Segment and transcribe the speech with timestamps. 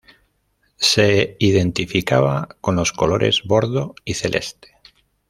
[0.77, 4.69] Se identificaba con los colores Bordo y Celeste.